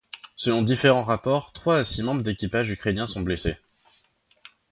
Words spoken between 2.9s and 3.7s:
sont blessés.